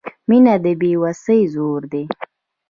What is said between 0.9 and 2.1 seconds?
وسۍ زور دی.